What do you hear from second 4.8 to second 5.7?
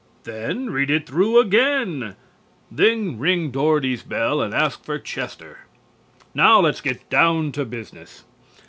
for "Chester."